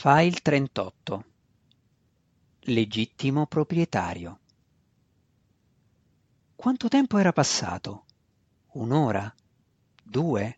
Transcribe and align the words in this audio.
File 0.00 0.38
38 0.40 1.24
Legittimo 2.60 3.46
proprietario 3.46 4.38
Quanto 6.54 6.86
tempo 6.86 7.18
era 7.18 7.32
passato? 7.32 8.04
Un'ora? 8.74 9.34
Due? 10.00 10.56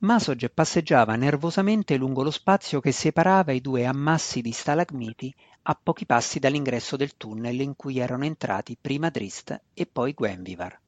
Masog 0.00 0.50
passeggiava 0.52 1.16
nervosamente 1.16 1.96
lungo 1.96 2.22
lo 2.22 2.30
spazio 2.30 2.78
che 2.80 2.92
separava 2.92 3.52
i 3.52 3.62
due 3.62 3.86
ammassi 3.86 4.42
di 4.42 4.52
stalagmiti 4.52 5.34
a 5.62 5.80
pochi 5.82 6.04
passi 6.04 6.38
dall'ingresso 6.38 6.96
del 6.96 7.16
tunnel 7.16 7.58
in 7.58 7.74
cui 7.74 8.00
erano 8.00 8.26
entrati 8.26 8.76
prima 8.78 9.08
Drist 9.08 9.58
e 9.72 9.86
poi 9.86 10.12
Gwenvivar. 10.12 10.78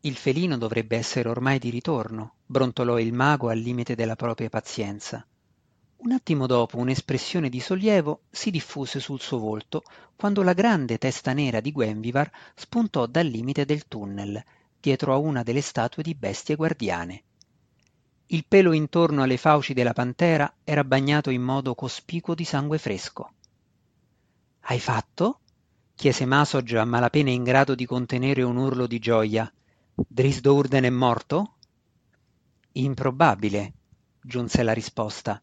Il 0.00 0.16
felino 0.16 0.58
dovrebbe 0.58 0.98
essere 0.98 1.30
ormai 1.30 1.58
di 1.58 1.70
ritorno, 1.70 2.34
brontolò 2.44 2.98
il 2.98 3.14
mago 3.14 3.48
al 3.48 3.60
limite 3.60 3.94
della 3.94 4.14
propria 4.14 4.50
pazienza. 4.50 5.26
Un 6.04 6.12
attimo 6.12 6.46
dopo 6.46 6.76
un'espressione 6.76 7.48
di 7.48 7.60
sollievo 7.60 8.24
si 8.30 8.50
diffuse 8.50 9.00
sul 9.00 9.22
suo 9.22 9.38
volto 9.38 9.82
quando 10.14 10.42
la 10.42 10.52
grande 10.52 10.98
testa 10.98 11.32
nera 11.32 11.60
di 11.60 11.72
Gwenvivar 11.72 12.30
spuntò 12.54 13.06
dal 13.06 13.26
limite 13.26 13.64
del 13.64 13.88
tunnel, 13.88 14.44
dietro 14.78 15.14
a 15.14 15.16
una 15.16 15.42
delle 15.42 15.62
statue 15.62 16.02
di 16.02 16.14
bestie 16.14 16.56
guardiane. 16.56 17.22
Il 18.26 18.44
pelo 18.46 18.74
intorno 18.74 19.22
alle 19.22 19.38
fauci 19.38 19.72
della 19.72 19.94
pantera 19.94 20.56
era 20.62 20.84
bagnato 20.84 21.30
in 21.30 21.40
modo 21.40 21.74
cospicuo 21.74 22.34
di 22.34 22.44
sangue 22.44 22.76
fresco. 22.76 23.32
Hai 24.60 24.80
fatto? 24.80 25.40
chiese 25.94 26.26
Masog 26.26 26.70
a 26.74 26.84
malapena 26.84 27.30
in 27.30 27.44
grado 27.44 27.74
di 27.74 27.86
contenere 27.86 28.42
un 28.42 28.58
urlo 28.58 28.86
di 28.86 28.98
gioia. 28.98 29.50
Drisdo 29.94 30.54
Urden 30.54 30.84
è 30.84 30.90
morto? 30.90 31.54
Improbabile, 32.72 33.72
giunse 34.20 34.62
la 34.62 34.74
risposta. 34.74 35.40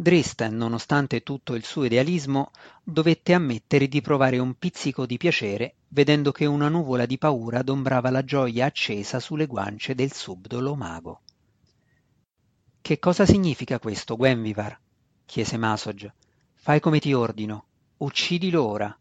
Drist, 0.00 0.46
nonostante 0.46 1.24
tutto 1.24 1.56
il 1.56 1.64
suo 1.64 1.82
idealismo, 1.82 2.52
dovette 2.84 3.32
ammettere 3.32 3.88
di 3.88 4.00
provare 4.00 4.38
un 4.38 4.54
pizzico 4.54 5.06
di 5.06 5.16
piacere 5.16 5.74
vedendo 5.88 6.30
che 6.30 6.46
una 6.46 6.68
nuvola 6.68 7.04
di 7.04 7.18
paura 7.18 7.58
adombrava 7.58 8.08
la 8.10 8.22
gioia 8.22 8.66
accesa 8.66 9.18
sulle 9.18 9.46
guance 9.46 9.96
del 9.96 10.12
subdolo 10.12 10.76
mago. 10.76 11.22
Che 12.80 12.98
cosa 13.00 13.26
significa 13.26 13.80
questo, 13.80 14.14
Gwenvivar? 14.14 14.78
chiese 15.26 15.56
Masog. 15.56 16.12
Fai 16.54 16.78
come 16.78 17.00
ti 17.00 17.12
ordino. 17.12 17.64
Uccidilo 17.96 18.64
ora. 18.64 18.96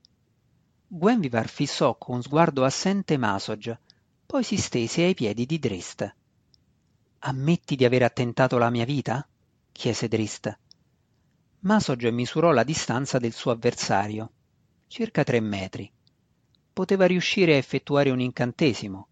Gwenvivar 0.87 1.47
fissò 1.47 1.95
con 1.95 2.23
sguardo 2.23 2.63
assente 2.63 3.17
Masog, 3.17 3.77
poi 4.25 4.43
si 4.43 4.57
stese 4.57 5.03
ai 5.03 5.13
piedi 5.13 5.45
di 5.45 5.59
Drist. 5.59 6.15
Ammetti 7.19 7.75
di 7.75 7.85
aver 7.85 8.01
attentato 8.01 8.55
alla 8.55 8.71
mia 8.71 8.85
vita? 8.85 9.27
chiese 9.71 10.07
Drist. 10.07 10.57
Masog 11.61 12.07
misurò 12.09 12.51
la 12.51 12.63
distanza 12.63 13.17
del 13.17 13.33
suo 13.33 13.49
avversario, 13.49 14.31
circa 14.85 15.23
tre 15.23 15.39
metri. 15.39 15.91
Poteva 16.71 17.07
riuscire 17.07 17.53
a 17.53 17.57
effettuare 17.57 18.11
un 18.11 18.19
incantesimo. 18.19 19.07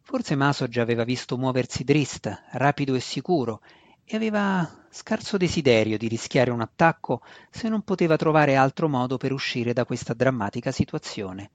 Forse 0.00 0.34
Masog 0.34 0.76
aveva 0.78 1.04
visto 1.04 1.38
muoversi 1.38 1.84
Drist, 1.84 2.42
rapido 2.52 2.96
e 2.96 3.00
sicuro, 3.00 3.60
e 4.04 4.16
aveva 4.16 4.68
scarso 4.90 5.36
desiderio 5.36 5.96
di 5.96 6.08
rischiare 6.08 6.50
un 6.50 6.60
attacco 6.60 7.22
se 7.50 7.68
non 7.68 7.82
poteva 7.82 8.16
trovare 8.16 8.56
altro 8.56 8.88
modo 8.88 9.16
per 9.16 9.32
uscire 9.32 9.72
da 9.72 9.84
questa 9.84 10.12
drammatica 10.12 10.72
situazione. 10.72 11.50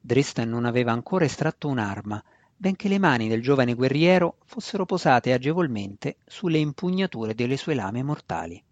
Drist 0.00 0.42
non 0.42 0.64
aveva 0.64 0.92
ancora 0.92 1.26
estratto 1.26 1.68
un'arma, 1.68 2.24
benché 2.56 2.88
le 2.88 2.98
mani 2.98 3.28
del 3.28 3.42
giovane 3.42 3.74
guerriero 3.74 4.38
fossero 4.46 4.86
posate 4.86 5.34
agevolmente 5.34 6.16
sulle 6.24 6.58
impugnature 6.58 7.34
delle 7.34 7.58
sue 7.58 7.74
lame 7.74 8.02
mortali. 8.02 8.64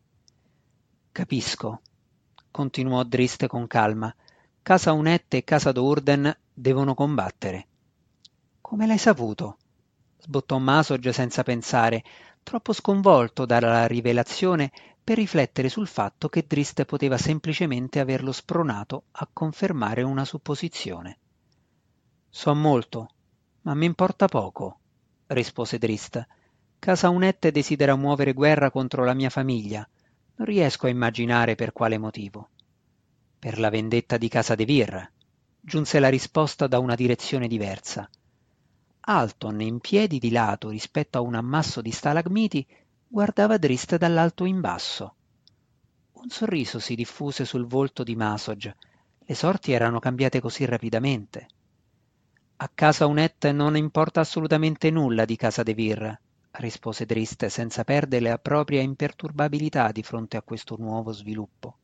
Capisco, 1.15 1.81
continuò 2.51 3.05
Drist 3.05 3.47
con 3.47 3.69
calma. 3.69 4.12
Casa 4.62 4.91
Unette 4.91 5.37
e 5.37 5.45
Casa 5.45 5.70
d'Urden 5.70 6.36
devono 6.52 6.95
combattere. 6.95 7.67
Come 8.61 8.85
l'hai 8.85 8.98
saputo? 8.98 9.58
sbottò 10.19 10.58
Masog 10.58 11.11
senza 11.11 11.45
pensare, 11.45 12.02
troppo 12.42 12.73
sconvolto 12.73 13.47
dalla 13.47 13.86
rivelazione 13.86 14.73
per 15.05 15.19
riflettere 15.19 15.69
sul 15.69 15.86
fatto 15.86 16.29
che 16.29 16.47
Drist 16.48 16.85
poteva 16.85 17.17
semplicemente 17.17 18.01
averlo 18.01 18.33
spronato 18.33 19.05
a 19.13 19.29
confermare 19.33 20.02
una 20.02 20.25
supposizione. 20.25 21.19
So 22.29 22.52
molto, 22.57 23.08
ma 23.61 23.75
mi 23.75 23.86
importa 23.86 24.27
poco, 24.27 24.81
rispose 25.29 25.79
Drist. 25.79 26.27
Casa 26.81 27.08
Unette 27.08 27.52
desidera 27.52 27.95
muovere 27.95 28.33
guerra 28.33 28.73
contro 28.73 29.05
la 29.05 29.14
mia 29.14 29.31
famiglia 29.31 29.89
non 30.36 30.46
riesco 30.46 30.86
a 30.86 30.90
immaginare 30.90 31.55
per 31.55 31.72
quale 31.72 31.98
motivo. 31.98 32.48
Per 33.39 33.58
la 33.58 33.70
vendetta 33.70 34.17
di 34.17 34.28
casa 34.28 34.55
De 34.55 34.64
Vir, 34.64 35.11
giunse 35.61 35.98
la 36.00 36.08
risposta 36.08 36.67
da 36.67 36.78
una 36.78 36.95
direzione 36.95 37.46
diversa. 37.46 38.08
Alton, 39.00 39.61
in 39.61 39.80
piedi 39.80 40.18
di 40.18 40.30
lato 40.30 40.70
rispetto 40.70 41.18
a 41.18 41.20
un 41.20 41.34
ammasso 41.34 41.80
di 41.80 41.90
stalagmiti, 41.90 42.67
guardava 43.06 43.58
Drist 43.58 43.96
dall'alto 43.96 44.45
in 44.45 44.61
basso. 44.61 45.14
Un 46.12 46.30
sorriso 46.30 46.78
si 46.78 46.95
diffuse 46.95 47.45
sul 47.45 47.66
volto 47.66 48.02
di 48.02 48.16
Masog. 48.16 48.74
Le 49.27 49.34
sorti 49.34 49.72
erano 49.72 49.98
cambiate 49.98 50.40
così 50.40 50.64
rapidamente. 50.64 51.48
A 52.56 52.70
casa 52.74 53.06
Unet 53.06 53.51
non 53.51 53.77
importa 53.77 54.20
assolutamente 54.20 54.90
nulla 54.90 55.24
di 55.24 55.36
casa 55.36 55.62
De 55.62 55.74
Vir, 55.74 56.20
rispose 56.59 57.07
Drist 57.07 57.47
senza 57.47 57.85
perdere 57.85 58.29
la 58.29 58.39
propria 58.39 58.81
imperturbabilità 58.81 59.91
di 59.92 60.03
fronte 60.03 60.37
a 60.37 60.42
questo 60.42 60.77
nuovo 60.79 61.13
sviluppo. 61.13 61.79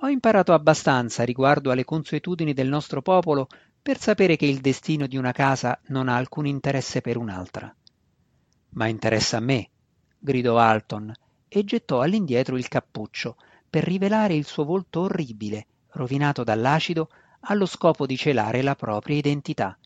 Ho 0.00 0.08
imparato 0.08 0.52
abbastanza 0.52 1.24
riguardo 1.24 1.70
alle 1.70 1.84
consuetudini 1.84 2.52
del 2.52 2.68
nostro 2.68 3.02
popolo 3.02 3.48
per 3.80 3.98
sapere 3.98 4.36
che 4.36 4.46
il 4.46 4.60
destino 4.60 5.06
di 5.06 5.16
una 5.16 5.32
casa 5.32 5.78
non 5.88 6.08
ha 6.08 6.16
alcun 6.16 6.46
interesse 6.46 7.00
per 7.00 7.16
un'altra. 7.16 7.74
Ma 8.70 8.86
interessa 8.86 9.36
a 9.36 9.40
me, 9.40 9.70
gridò 10.18 10.58
Alton 10.58 11.12
e 11.48 11.64
gettò 11.64 12.00
all'indietro 12.00 12.56
il 12.56 12.68
cappuccio 12.68 13.36
per 13.68 13.84
rivelare 13.84 14.34
il 14.34 14.46
suo 14.46 14.64
volto 14.64 15.02
orribile, 15.02 15.66
rovinato 15.90 16.44
dall'acido, 16.44 17.08
allo 17.40 17.66
scopo 17.66 18.06
di 18.06 18.16
celare 18.16 18.62
la 18.62 18.74
propria 18.74 19.16
identità. 19.16 19.78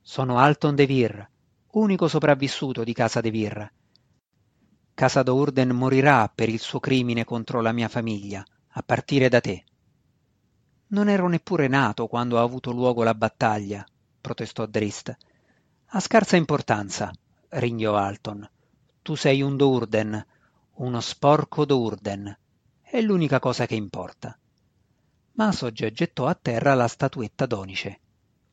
Sono 0.00 0.38
Alton 0.38 0.74
De 0.74 0.86
Vir, 0.86 1.28
unico 1.74 2.06
sopravvissuto 2.06 2.84
di 2.84 2.92
casa 2.92 3.20
De 3.20 3.30
Vir. 3.30 3.72
Casa 4.94 5.22
d'Urden 5.24 5.70
morirà 5.70 6.30
per 6.32 6.48
il 6.48 6.60
suo 6.60 6.78
crimine 6.78 7.24
contro 7.24 7.60
la 7.60 7.72
mia 7.72 7.88
famiglia, 7.88 8.44
a 8.76 8.82
partire 8.82 9.28
da 9.28 9.40
te. 9.40 9.64
Non 10.88 11.08
ero 11.08 11.26
neppure 11.26 11.66
nato 11.66 12.06
quando 12.06 12.38
ha 12.38 12.42
avuto 12.42 12.70
luogo 12.70 13.02
la 13.02 13.14
battaglia, 13.14 13.84
protestò 14.20 14.66
Drist. 14.66 15.16
Ha 15.86 16.00
scarsa 16.00 16.36
importanza, 16.36 17.10
ringhiò 17.48 17.96
Alton. 17.96 18.48
Tu 19.02 19.16
sei 19.16 19.42
un 19.42 19.56
Dourden, 19.56 20.26
uno 20.74 21.00
sporco 21.00 21.64
Dourden. 21.64 22.38
È 22.82 23.00
l'unica 23.00 23.40
cosa 23.40 23.66
che 23.66 23.74
importa. 23.74 24.38
Masog 25.32 25.90
gettò 25.90 26.26
a 26.26 26.38
terra 26.40 26.74
la 26.74 26.86
statuetta 26.86 27.46
d'onice. 27.46 28.00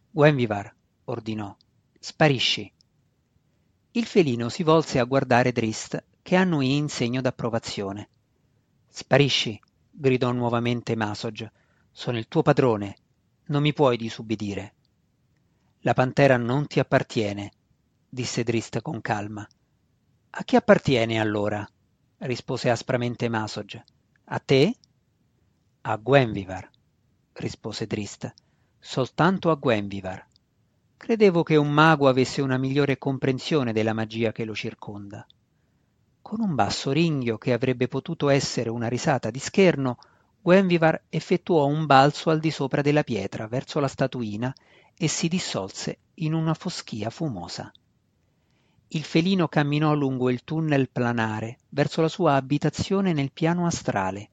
Gwenvivar, 0.09 0.73
ordinò, 1.05 1.55
sparisci. 1.99 2.73
Il 3.93 4.05
felino 4.05 4.47
si 4.47 4.63
volse 4.63 4.99
a 4.99 5.03
guardare 5.03 5.51
Drist, 5.51 6.01
che 6.21 6.37
annuì 6.37 6.77
in 6.77 6.87
segno 6.87 7.19
d'approvazione. 7.19 8.07
Sparisci, 8.87 9.59
gridò 9.89 10.31
nuovamente 10.31 10.95
Masog. 10.95 11.51
Sono 11.91 12.17
il 12.17 12.29
tuo 12.29 12.41
padrone. 12.41 12.95
Non 13.47 13.61
mi 13.61 13.73
puoi 13.73 13.97
disubbidire. 13.97 14.75
La 15.79 15.93
pantera 15.93 16.37
non 16.37 16.67
ti 16.67 16.79
appartiene, 16.79 17.51
disse 18.07 18.43
Drist 18.43 18.81
con 18.81 19.01
calma. 19.01 19.45
A 20.29 20.43
chi 20.45 20.55
appartiene 20.55 21.19
allora? 21.19 21.67
rispose 22.19 22.69
aspramente 22.69 23.27
Masog. 23.27 23.83
A 24.23 24.39
te? 24.39 24.73
A 25.81 25.97
Gwenvivar, 25.97 26.69
rispose 27.33 27.87
Drist. 27.87 28.33
Soltanto 28.79 29.51
a 29.51 29.55
Gwenvivar. 29.55 30.29
Credevo 31.01 31.41
che 31.41 31.55
un 31.55 31.71
mago 31.71 32.07
avesse 32.07 32.43
una 32.43 32.59
migliore 32.59 32.99
comprensione 32.99 33.73
della 33.73 33.91
magia 33.91 34.31
che 34.31 34.45
lo 34.45 34.53
circonda. 34.53 35.25
Con 36.21 36.41
un 36.41 36.53
basso 36.53 36.91
ringhio 36.91 37.39
che 37.39 37.53
avrebbe 37.53 37.87
potuto 37.87 38.29
essere 38.29 38.69
una 38.69 38.87
risata 38.87 39.31
di 39.31 39.39
scherno, 39.39 39.97
Gwenvivar 40.39 41.05
effettuò 41.09 41.65
un 41.65 41.87
balzo 41.87 42.29
al 42.29 42.39
di 42.39 42.51
sopra 42.51 42.83
della 42.83 43.01
pietra 43.01 43.47
verso 43.47 43.79
la 43.79 43.87
statuina 43.87 44.53
e 44.95 45.07
si 45.07 45.27
dissolse 45.27 45.97
in 46.13 46.35
una 46.35 46.53
foschia 46.53 47.09
fumosa. 47.09 47.71
Il 48.89 49.03
felino 49.03 49.47
camminò 49.47 49.95
lungo 49.95 50.29
il 50.29 50.43
tunnel 50.43 50.87
planare 50.87 51.57
verso 51.69 52.01
la 52.01 52.09
sua 52.09 52.35
abitazione 52.35 53.11
nel 53.11 53.31
piano 53.31 53.65
astrale. 53.65 54.29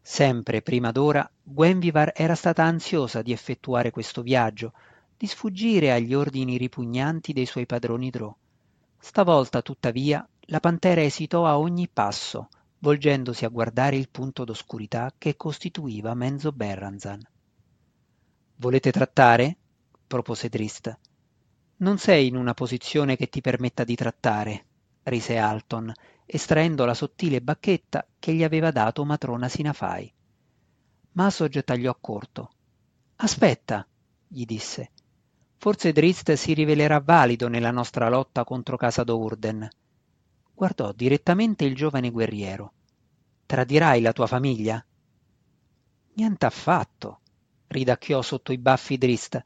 Sempre 0.00 0.62
prima 0.62 0.92
d'ora 0.92 1.28
Gwenvivar 1.42 2.12
era 2.14 2.36
stata 2.36 2.62
ansiosa 2.62 3.22
di 3.22 3.32
effettuare 3.32 3.90
questo 3.90 4.22
viaggio, 4.22 4.72
di 5.16 5.26
sfuggire 5.26 5.92
agli 5.92 6.14
ordini 6.14 6.56
ripugnanti 6.56 7.32
dei 7.32 7.46
suoi 7.46 7.66
padroni 7.66 8.10
Drò. 8.10 8.34
Stavolta, 8.98 9.62
tuttavia, 9.62 10.26
la 10.48 10.60
pantera 10.60 11.02
esitò 11.02 11.46
a 11.46 11.58
ogni 11.58 11.88
passo, 11.88 12.48
volgendosi 12.80 13.44
a 13.44 13.48
guardare 13.48 13.96
il 13.96 14.08
punto 14.10 14.44
d'oscurità 14.44 15.12
che 15.16 15.36
costituiva 15.36 16.14
Menzo 16.14 16.52
Berranzan. 16.52 17.20
Volete 18.56 18.90
trattare? 18.90 19.56
propose 20.06 20.48
Drist. 20.48 20.98
Non 21.78 21.98
sei 21.98 22.26
in 22.26 22.36
una 22.36 22.54
posizione 22.54 23.16
che 23.16 23.28
ti 23.28 23.40
permetta 23.40 23.84
di 23.84 23.94
trattare, 23.94 24.64
rise 25.04 25.36
Alton, 25.36 25.92
estraendo 26.24 26.84
la 26.84 26.94
sottile 26.94 27.40
bacchetta 27.40 28.06
che 28.18 28.32
gli 28.32 28.42
aveva 28.42 28.70
dato 28.70 29.04
matrona 29.04 29.48
Sinafai. 29.48 30.12
Masog 31.12 31.64
tagliò 31.64 31.96
corto. 32.00 32.50
Aspetta, 33.16 33.86
gli 34.26 34.44
disse. 34.44 34.90
Forse 35.58 35.92
Drist 35.92 36.32
si 36.34 36.54
rivelerà 36.54 37.00
valido 37.00 37.48
nella 37.48 37.70
nostra 37.70 38.08
lotta 38.08 38.44
contro 38.44 38.76
Casa 38.76 39.02
d'Urden. 39.04 39.68
Guardò 40.54 40.92
direttamente 40.92 41.64
il 41.64 41.74
giovane 41.74 42.10
guerriero. 42.10 42.72
Tradirai 43.46 44.00
la 44.00 44.12
tua 44.12 44.26
famiglia? 44.26 44.84
Niente 46.14 46.46
affatto, 46.46 47.20
ridacchiò 47.66 48.22
sotto 48.22 48.52
i 48.52 48.58
baffi 48.58 48.96
Drist. 48.96 49.42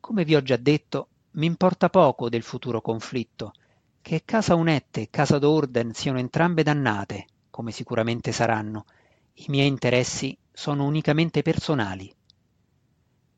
Come 0.00 0.24
vi 0.24 0.36
ho 0.36 0.42
già 0.42 0.56
detto, 0.56 1.08
mi 1.32 1.46
importa 1.46 1.88
poco 1.90 2.28
del 2.28 2.42
futuro 2.42 2.80
conflitto. 2.80 3.52
Che 4.00 4.22
Casa 4.24 4.54
Unette 4.54 5.02
e 5.02 5.10
Casa 5.10 5.38
d'Orden 5.38 5.92
siano 5.92 6.18
entrambe 6.18 6.62
dannate, 6.62 7.26
come 7.50 7.72
sicuramente 7.72 8.32
saranno, 8.32 8.86
i 9.34 9.44
miei 9.48 9.68
interessi 9.68 10.36
sono 10.52 10.84
unicamente 10.84 11.42
personali. 11.42 12.12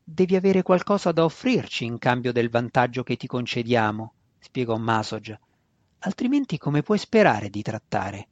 Devi 0.03 0.35
avere 0.35 0.63
qualcosa 0.63 1.11
da 1.11 1.23
offrirci 1.23 1.85
in 1.85 1.97
cambio 1.97 2.31
del 2.31 2.49
vantaggio 2.49 3.03
che 3.03 3.15
ti 3.15 3.27
concediamo, 3.27 4.13
spiegò 4.39 4.75
Masog, 4.77 5.39
altrimenti 5.99 6.57
come 6.57 6.81
puoi 6.81 6.97
sperare 6.97 7.49
di 7.49 7.61
trattare? 7.61 8.27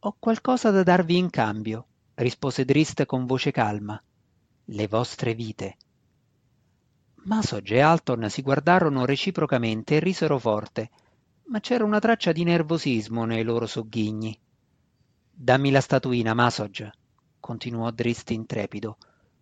Ho 0.00 0.16
qualcosa 0.18 0.70
da 0.70 0.82
darvi 0.82 1.16
in 1.16 1.30
cambio, 1.30 1.86
rispose 2.14 2.64
Drist 2.64 3.04
con 3.06 3.26
voce 3.26 3.50
calma. 3.50 4.00
Le 4.64 4.88
vostre 4.88 5.34
vite. 5.34 5.76
Masog 7.24 7.70
e 7.70 7.80
Alton 7.80 8.28
si 8.28 8.42
guardarono 8.42 9.04
reciprocamente 9.04 9.96
e 9.96 10.00
risero 10.00 10.38
forte, 10.38 10.90
ma 11.46 11.60
c'era 11.60 11.84
una 11.84 11.98
traccia 11.98 12.32
di 12.32 12.44
nervosismo 12.44 13.24
nei 13.24 13.42
loro 13.42 13.66
sogghigni. 13.66 14.38
Dammi 15.30 15.70
la 15.70 15.80
statuina, 15.80 16.34
Masog, 16.34 16.90
continuò 17.40 17.90
Drist 17.90 18.30
intrepido. 18.30 18.98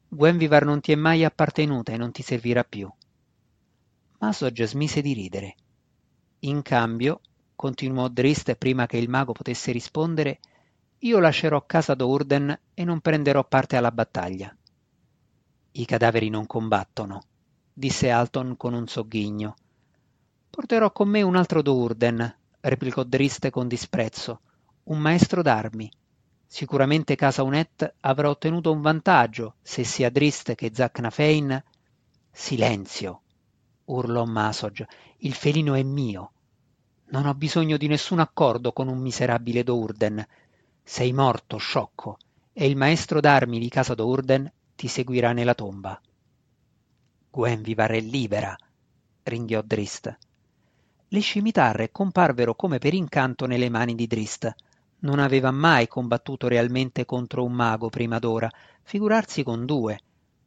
Gwenvivar 0.08 0.64
non 0.64 0.80
ti 0.80 0.92
è 0.92 0.94
mai 0.94 1.24
appartenuta 1.24 1.92
e 1.92 1.96
non 1.96 2.12
ti 2.12 2.22
servirà 2.22 2.64
più. 2.64 2.90
Masog 4.18 4.62
smise 4.64 5.02
di 5.02 5.12
ridere. 5.12 5.54
In 6.40 6.62
cambio, 6.62 7.20
continuò 7.54 8.08
Drist 8.08 8.54
prima 8.54 8.86
che 8.86 8.98
il 8.98 9.08
mago 9.08 9.32
potesse 9.32 9.72
rispondere, 9.72 10.38
io 10.98 11.18
lascerò 11.18 11.64
casa 11.66 11.94
d'Urden 11.94 12.58
e 12.72 12.84
non 12.84 13.00
prenderò 13.00 13.44
parte 13.44 13.76
alla 13.76 13.92
battaglia. 13.92 14.54
I 15.72 15.84
cadaveri 15.84 16.30
non 16.30 16.46
combattono, 16.46 17.22
disse 17.72 18.10
Alton 18.10 18.56
con 18.56 18.72
un 18.72 18.86
sogghigno. 18.86 19.56
Porterò 20.48 20.90
con 20.92 21.08
me 21.08 21.20
un 21.20 21.36
altro 21.36 21.60
d'Urden, 21.60 22.36
replicò 22.60 23.02
Drist 23.02 23.50
con 23.50 23.68
disprezzo, 23.68 24.40
un 24.84 24.98
maestro 24.98 25.42
d'armi. 25.42 25.90
Sicuramente 26.46 27.16
Casa 27.16 27.42
Unet 27.42 27.94
avrà 28.00 28.28
ottenuto 28.28 28.72
un 28.72 28.80
vantaggio 28.80 29.56
se 29.62 29.84
sia 29.84 30.10
Drist 30.10 30.54
che 30.54 30.70
Zacnafein. 30.72 31.62
Silenzio, 32.30 33.22
urlò 33.86 34.24
Masog, 34.24 34.86
il 35.18 35.34
felino 35.34 35.74
è 35.74 35.82
mio. 35.82 36.30
Non 37.08 37.26
ho 37.26 37.34
bisogno 37.34 37.76
di 37.76 37.88
nessun 37.88 38.20
accordo 38.20 38.72
con 38.72 38.88
un 38.88 38.98
miserabile 38.98 39.62
Dourden. 39.62 40.24
Sei 40.82 41.12
morto, 41.12 41.56
sciocco, 41.56 42.18
e 42.52 42.66
il 42.66 42.76
maestro 42.76 43.20
d'armi 43.20 43.58
di 43.58 43.68
casa 43.68 43.94
Dourden 43.94 44.50
ti 44.74 44.88
seguirà 44.88 45.32
nella 45.32 45.54
tomba. 45.54 46.00
Gwenvivar 47.30 47.90
è 47.90 48.00
libera, 48.00 48.56
ringhiò 49.24 49.62
Drist. 49.62 50.16
Le 51.08 51.20
scimitarre 51.20 51.90
comparvero 51.90 52.54
come 52.54 52.78
per 52.78 52.94
incanto 52.94 53.46
nelle 53.46 53.68
mani 53.68 53.94
di 53.94 54.06
Drist. 54.06 54.54
Non 55.00 55.18
aveva 55.18 55.50
mai 55.50 55.88
combattuto 55.88 56.48
realmente 56.48 57.04
contro 57.04 57.44
un 57.44 57.52
mago 57.52 57.88
prima 57.88 58.18
d'ora, 58.18 58.50
figurarsi 58.82 59.42
con 59.42 59.66
due, 59.66 59.98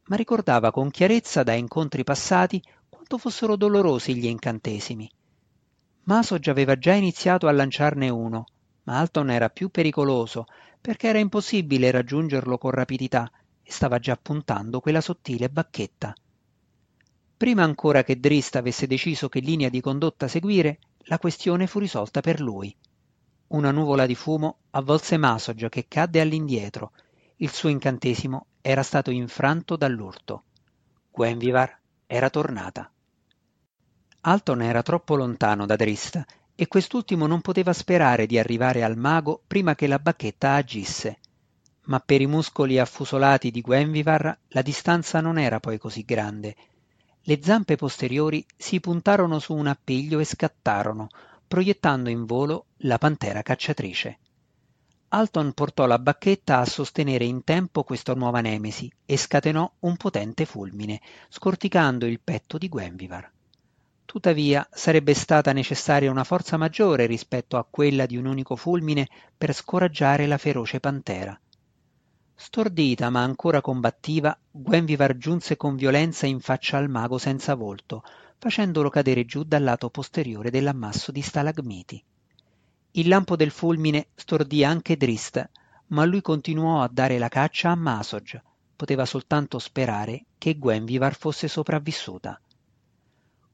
ma 0.06 0.16
ricordava 0.16 0.70
con 0.70 0.90
chiarezza 0.90 1.42
da 1.42 1.52
incontri 1.52 2.04
passati 2.04 2.62
quanto 2.88 3.16
fossero 3.16 3.56
dolorosi 3.56 4.16
gli 4.16 4.26
incantesimi. 4.26 5.10
Masog 6.04 6.48
aveva 6.48 6.76
già 6.76 6.92
iniziato 6.94 7.46
a 7.46 7.52
lanciarne 7.52 8.08
uno, 8.08 8.44
ma 8.84 8.98
Alton 8.98 9.30
era 9.30 9.50
più 9.50 9.68
pericoloso 9.68 10.46
perché 10.80 11.08
era 11.08 11.18
impossibile 11.18 11.90
raggiungerlo 11.90 12.58
con 12.58 12.70
rapidità 12.70 13.30
e 13.62 13.70
stava 13.70 13.98
già 13.98 14.16
puntando 14.16 14.80
quella 14.80 15.00
sottile 15.00 15.48
bacchetta. 15.48 16.14
Prima 17.36 17.62
ancora 17.62 18.02
che 18.02 18.18
Drist 18.18 18.56
avesse 18.56 18.86
deciso 18.86 19.28
che 19.28 19.40
linea 19.40 19.68
di 19.68 19.80
condotta 19.80 20.26
seguire, 20.26 20.78
la 21.04 21.18
questione 21.18 21.66
fu 21.66 21.78
risolta 21.78 22.20
per 22.20 22.40
lui. 22.40 22.74
Una 23.50 23.72
nuvola 23.72 24.06
di 24.06 24.14
fumo 24.14 24.58
avvolse 24.70 25.16
Masog 25.16 25.68
che 25.68 25.86
cadde 25.88 26.20
all'indietro. 26.20 26.92
Il 27.38 27.50
suo 27.50 27.68
incantesimo 27.68 28.46
era 28.60 28.84
stato 28.84 29.10
infranto 29.10 29.74
dall'urto. 29.74 30.44
Gwenvivar 31.10 31.76
era 32.06 32.30
tornata. 32.30 32.88
Alton 34.20 34.62
era 34.62 34.82
troppo 34.82 35.16
lontano 35.16 35.66
da 35.66 35.74
Drist 35.74 36.24
e 36.54 36.68
quest'ultimo 36.68 37.26
non 37.26 37.40
poteva 37.40 37.72
sperare 37.72 38.26
di 38.26 38.38
arrivare 38.38 38.84
al 38.84 38.96
mago 38.96 39.42
prima 39.44 39.74
che 39.74 39.88
la 39.88 39.98
bacchetta 39.98 40.54
agisse. 40.54 41.18
Ma 41.86 41.98
per 41.98 42.20
i 42.20 42.26
muscoli 42.26 42.78
affusolati 42.78 43.50
di 43.50 43.62
Gwenvivar 43.62 44.38
la 44.46 44.62
distanza 44.62 45.20
non 45.20 45.38
era 45.38 45.58
poi 45.58 45.76
così 45.76 46.04
grande. 46.04 46.54
Le 47.22 47.40
zampe 47.42 47.74
posteriori 47.74 48.46
si 48.56 48.78
puntarono 48.78 49.40
su 49.40 49.56
un 49.56 49.66
appiglio 49.66 50.20
e 50.20 50.24
scattarono, 50.24 51.08
proiettando 51.50 52.10
in 52.10 52.26
volo 52.26 52.66
la 52.82 52.96
pantera 52.96 53.42
cacciatrice. 53.42 54.18
Alton 55.08 55.52
portò 55.52 55.84
la 55.86 55.98
bacchetta 55.98 56.58
a 56.58 56.64
sostenere 56.64 57.24
in 57.24 57.42
tempo 57.42 57.82
questa 57.82 58.14
nuova 58.14 58.40
nemesi 58.40 58.88
e 59.04 59.16
scatenò 59.16 59.68
un 59.80 59.96
potente 59.96 60.44
fulmine, 60.44 61.00
scorticando 61.28 62.06
il 62.06 62.20
petto 62.22 62.56
di 62.56 62.68
Gwenvivar. 62.68 63.28
Tuttavia 64.04 64.64
sarebbe 64.70 65.12
stata 65.12 65.52
necessaria 65.52 66.08
una 66.08 66.22
forza 66.22 66.56
maggiore 66.56 67.06
rispetto 67.06 67.56
a 67.56 67.66
quella 67.68 68.06
di 68.06 68.16
un 68.16 68.26
unico 68.26 68.54
fulmine 68.54 69.08
per 69.36 69.52
scoraggiare 69.52 70.28
la 70.28 70.38
feroce 70.38 70.78
pantera. 70.78 71.36
Stordita 72.32 73.10
ma 73.10 73.24
ancora 73.24 73.60
combattiva, 73.60 74.38
Gwenvivar 74.52 75.16
giunse 75.16 75.56
con 75.56 75.74
violenza 75.74 76.26
in 76.26 76.38
faccia 76.38 76.76
al 76.76 76.88
mago 76.88 77.18
senza 77.18 77.56
volto, 77.56 78.04
facendolo 78.40 78.88
cadere 78.88 79.26
giù 79.26 79.44
dal 79.44 79.62
lato 79.62 79.90
posteriore 79.90 80.50
dell'ammasso 80.50 81.12
di 81.12 81.20
stalagmiti. 81.20 82.02
Il 82.92 83.06
lampo 83.06 83.36
del 83.36 83.50
fulmine 83.50 84.06
stordì 84.14 84.64
anche 84.64 84.96
Drist, 84.96 85.46
ma 85.88 86.06
lui 86.06 86.22
continuò 86.22 86.80
a 86.80 86.88
dare 86.90 87.18
la 87.18 87.28
caccia 87.28 87.70
a 87.70 87.74
Masog. 87.74 88.42
Poteva 88.74 89.04
soltanto 89.04 89.58
sperare 89.58 90.24
che 90.38 90.56
Gwenvivar 90.56 91.14
fosse 91.14 91.48
sopravvissuta 91.48 92.40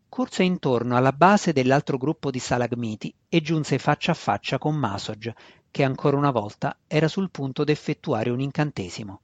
corse 0.08 0.44
intorno 0.44 0.96
alla 0.96 1.12
base 1.12 1.52
dell'altro 1.52 1.98
gruppo 1.98 2.30
di 2.30 2.38
stalagmiti 2.38 3.12
e 3.28 3.42
giunse 3.42 3.76
faccia 3.78 4.12
a 4.12 4.14
faccia 4.14 4.56
con 4.56 4.74
Masog, 4.74 5.34
che 5.70 5.82
ancora 5.82 6.16
una 6.16 6.30
volta 6.30 6.78
era 6.86 7.06
sul 7.06 7.30
punto 7.30 7.64
d'effettuare 7.64 8.30
un 8.30 8.40
incantesimo. 8.40 9.20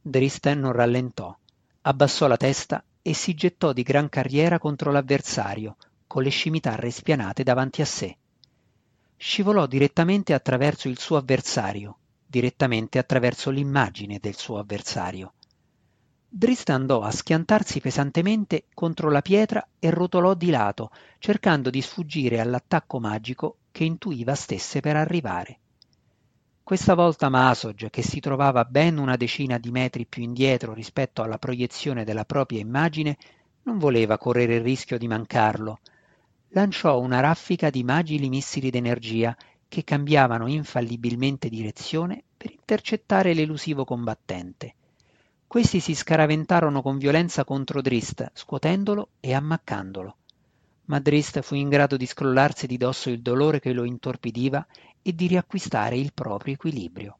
Dristen 0.00 0.60
non 0.60 0.72
rallentò, 0.72 1.36
abbassò 1.82 2.26
la 2.26 2.38
testa 2.38 2.82
e 3.06 3.12
si 3.12 3.34
gettò 3.34 3.74
di 3.74 3.82
gran 3.82 4.08
carriera 4.08 4.58
contro 4.58 4.90
l'avversario, 4.90 5.76
con 6.06 6.22
le 6.22 6.30
scimitarre 6.30 6.90
spianate 6.90 7.42
davanti 7.42 7.82
a 7.82 7.84
sé. 7.84 8.16
Scivolò 9.14 9.66
direttamente 9.66 10.32
attraverso 10.32 10.88
il 10.88 10.98
suo 10.98 11.18
avversario, 11.18 11.98
direttamente 12.24 12.98
attraverso 12.98 13.50
l'immagine 13.50 14.18
del 14.18 14.36
suo 14.36 14.56
avversario. 14.56 15.34
Drist 16.26 16.70
andò 16.70 17.02
a 17.02 17.10
schiantarsi 17.10 17.80
pesantemente 17.80 18.68
contro 18.72 19.10
la 19.10 19.20
pietra 19.20 19.68
e 19.78 19.90
rotolò 19.90 20.32
di 20.32 20.48
lato, 20.48 20.90
cercando 21.18 21.68
di 21.68 21.82
sfuggire 21.82 22.40
all'attacco 22.40 22.98
magico 23.00 23.58
che 23.70 23.84
intuiva 23.84 24.34
stesse 24.34 24.80
per 24.80 24.96
arrivare. 24.96 25.58
Questa 26.64 26.94
volta 26.94 27.28
Masog, 27.28 27.90
che 27.90 28.00
si 28.00 28.20
trovava 28.20 28.64
ben 28.64 28.96
una 28.96 29.16
decina 29.16 29.58
di 29.58 29.70
metri 29.70 30.06
più 30.06 30.22
indietro 30.22 30.72
rispetto 30.72 31.20
alla 31.22 31.36
proiezione 31.36 32.04
della 32.04 32.24
propria 32.24 32.58
immagine, 32.58 33.18
non 33.64 33.76
voleva 33.76 34.16
correre 34.16 34.54
il 34.54 34.62
rischio 34.62 34.96
di 34.96 35.06
mancarlo. 35.06 35.80
Lanciò 36.48 36.98
una 36.98 37.20
raffica 37.20 37.68
di 37.68 37.84
magili 37.84 38.30
missili 38.30 38.70
d'energia 38.70 39.36
che 39.68 39.84
cambiavano 39.84 40.46
infallibilmente 40.48 41.50
direzione 41.50 42.22
per 42.34 42.50
intercettare 42.50 43.34
l'elusivo 43.34 43.84
combattente. 43.84 44.74
Questi 45.46 45.80
si 45.80 45.94
scaraventarono 45.94 46.80
con 46.80 46.96
violenza 46.96 47.44
contro 47.44 47.82
Drist, 47.82 48.30
scuotendolo 48.32 49.10
e 49.20 49.34
ammaccandolo. 49.34 50.16
ma 50.86 50.98
Drist 50.98 51.40
fu 51.42 51.54
in 51.56 51.68
grado 51.68 51.98
di 51.98 52.06
scrollarsi 52.06 52.66
di 52.66 52.76
dosso 52.78 53.10
il 53.10 53.20
dolore 53.20 53.60
che 53.60 53.72
lo 53.72 53.84
intorpidiva 53.84 54.66
e 55.06 55.14
di 55.14 55.26
riacquistare 55.26 55.98
il 55.98 56.14
proprio 56.14 56.54
equilibrio. 56.54 57.18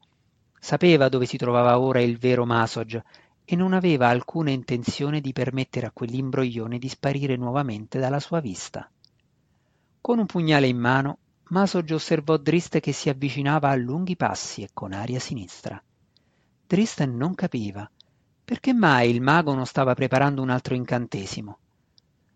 Sapeva 0.59 1.07
dove 1.07 1.27
si 1.27 1.37
trovava 1.37 1.79
ora 1.79 2.01
il 2.01 2.17
vero 2.17 2.43
Masog 2.43 3.03
e 3.45 3.55
non 3.55 3.73
aveva 3.73 4.07
alcuna 4.07 4.49
intenzione 4.49 5.21
di 5.21 5.31
permettere 5.33 5.85
a 5.85 5.91
quell'imbroglione 5.91 6.79
di 6.79 6.89
sparire 6.89 7.35
nuovamente 7.35 7.99
dalla 7.99 8.19
sua 8.19 8.39
vista. 8.39 8.89
Con 10.01 10.17
un 10.17 10.25
pugnale 10.25 10.65
in 10.65 10.79
mano, 10.79 11.19
Masog 11.49 11.91
osservò 11.91 12.37
Drist 12.37 12.79
che 12.79 12.91
si 12.91 13.09
avvicinava 13.09 13.69
a 13.69 13.75
lunghi 13.75 14.15
passi 14.15 14.63
e 14.63 14.69
con 14.73 14.91
aria 14.91 15.19
sinistra. 15.19 15.79
Drist 16.65 17.03
non 17.03 17.35
capiva 17.35 17.87
perché 18.45 18.73
mai 18.73 19.09
il 19.09 19.21
mago 19.21 19.55
non 19.55 19.65
stava 19.65 19.95
preparando 19.95 20.43
un 20.43 20.51
altro 20.51 20.75
incantesimo. 20.75 21.57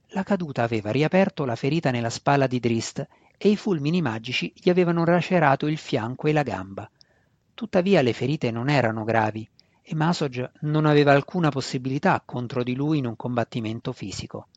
La 0.07 0.23
caduta 0.23 0.63
aveva 0.63 0.89
riaperto 0.89 1.45
la 1.45 1.55
ferita 1.55 1.91
nella 1.91 2.09
spalla 2.09 2.47
di 2.47 2.59
Drist 2.59 3.07
e 3.41 3.49
i 3.49 3.55
fulmini 3.55 4.01
magici 4.01 4.51
gli 4.53 4.69
avevano 4.69 5.05
lacerato 5.05 5.65
il 5.67 5.77
fianco 5.77 6.27
e 6.27 6.33
la 6.33 6.43
gamba. 6.43 6.89
Tuttavia 7.53 8.01
le 8.01 8.11
ferite 8.11 8.51
non 8.51 8.69
erano 8.69 9.05
gravi 9.05 9.49
e 9.81 9.95
Masog 9.95 10.51
non 10.61 10.85
aveva 10.85 11.13
alcuna 11.13 11.49
possibilità 11.49 12.21
contro 12.23 12.63
di 12.63 12.75
lui 12.75 12.97
in 12.97 13.05
un 13.05 13.15
combattimento 13.15 13.93
fisico. 13.93 14.47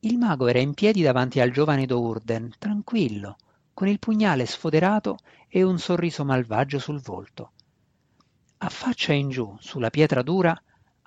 Il 0.00 0.18
mago 0.18 0.46
era 0.46 0.58
in 0.58 0.74
piedi 0.74 1.00
davanti 1.00 1.40
al 1.40 1.50
giovane 1.50 1.86
Dourden, 1.86 2.52
tranquillo, 2.58 3.38
con 3.72 3.88
il 3.88 3.98
pugnale 3.98 4.44
sfoderato 4.44 5.16
e 5.48 5.62
un 5.62 5.78
sorriso 5.78 6.22
malvagio 6.22 6.78
sul 6.78 7.00
volto. 7.00 7.52
A 8.58 8.68
faccia 8.68 9.14
in 9.14 9.30
giù, 9.30 9.56
sulla 9.58 9.90
pietra 9.90 10.20
dura, 10.20 10.54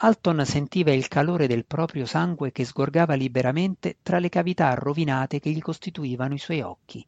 Alton 0.01 0.45
sentiva 0.45 0.93
il 0.93 1.09
calore 1.09 1.45
del 1.45 1.65
proprio 1.65 2.05
sangue 2.05 2.53
che 2.53 2.63
sgorgava 2.63 3.15
liberamente 3.15 3.97
tra 4.01 4.19
le 4.19 4.29
cavità 4.29 4.73
rovinate 4.73 5.41
che 5.41 5.49
gli 5.49 5.59
costituivano 5.59 6.33
i 6.33 6.37
suoi 6.37 6.61
occhi. 6.61 7.05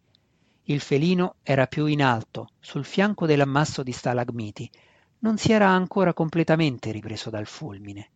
Il 0.64 0.82
felino 0.82 1.36
era 1.42 1.68
più 1.68 1.86
in 1.86 2.04
alto, 2.04 2.50
sul 2.60 2.84
fianco 2.84 3.26
dell'ammasso 3.26 3.82
di 3.82 3.94
stalagmiti, 3.94 4.70
non 5.20 5.38
si 5.38 5.54
era 5.54 5.70
ancora 5.70 6.14
completamente 6.14 6.92
ripreso 6.92 7.30
dal 7.30 7.46
fulmine. 7.46 8.10